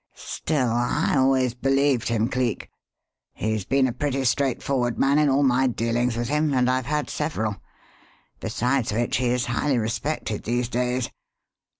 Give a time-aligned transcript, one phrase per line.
[0.15, 2.71] "Still, I always believed him, Cleek.
[3.35, 7.07] He's been a pretty straightforward man in all my dealings with him, and I've had
[7.07, 7.57] several.
[8.39, 11.11] Besides which, he is highly respected these days.